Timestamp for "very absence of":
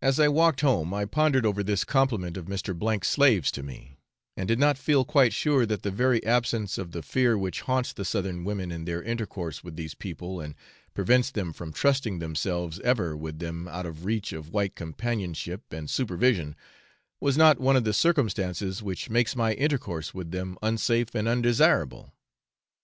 5.90-6.92